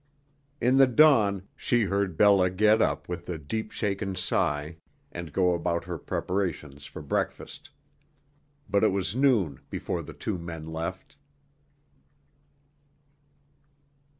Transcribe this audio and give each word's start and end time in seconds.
In 0.59 0.77
the 0.77 0.87
dawn 0.87 1.47
she 1.55 1.83
heard 1.83 2.17
Bella 2.17 2.49
get 2.49 2.81
up 2.81 3.07
with 3.07 3.29
a 3.29 3.37
deep 3.37 3.69
shaken 3.71 4.15
sigh 4.15 4.77
and 5.11 5.31
go 5.31 5.53
about 5.53 5.85
her 5.85 5.99
preparations 5.99 6.87
for 6.87 7.03
breakfast. 7.03 7.69
But 8.67 8.83
it 8.83 8.91
was 8.91 9.15
noon 9.15 9.59
before 9.69 10.01
the 10.01 10.13
two 10.15 10.39
men 10.39 10.65
left. 10.65 11.17